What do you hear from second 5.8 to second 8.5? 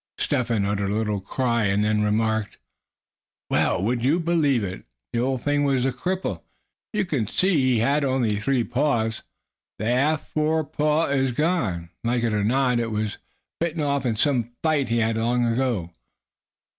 a cripple. You can see he only had